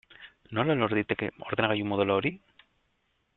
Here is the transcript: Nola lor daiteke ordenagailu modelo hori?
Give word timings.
Nola 0.59 0.75
lor 0.79 0.95
daiteke 0.97 1.29
ordenagailu 1.49 1.87
modelo 1.93 2.17
hori? 2.23 2.33